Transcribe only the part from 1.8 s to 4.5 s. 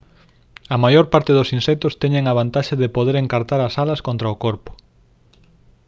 teñen a vantaxe de poder encartar as alas contra o